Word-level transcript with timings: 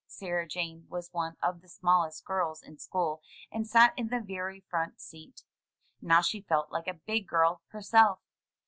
Sarah 0.07 0.47
Jane 0.47 0.87
was 0.89 1.13
one 1.13 1.35
of 1.43 1.61
the 1.61 1.69
smallest 1.69 2.25
girls 2.25 2.63
in 2.63 2.79
school, 2.79 3.21
and 3.51 3.67
sat 3.67 3.93
in 3.95 4.07
the 4.07 4.19
very 4.19 4.59
front 4.61 4.99
seat. 4.99 5.43
Now 6.01 6.21
she 6.23 6.41
felt 6.41 6.71
like 6.71 6.87
a 6.87 6.95
big 6.95 7.27
girl 7.27 7.61
herself. 7.67 8.19